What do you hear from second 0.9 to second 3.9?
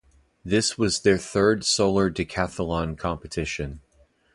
their third Solar Decathlon competition.